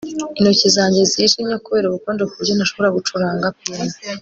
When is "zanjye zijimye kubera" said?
0.75-1.85